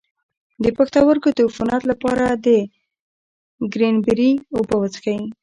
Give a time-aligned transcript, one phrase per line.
[0.63, 2.47] د پښتورګو د عفونت لپاره د
[3.73, 5.19] کرینبیري اوبه وڅښئ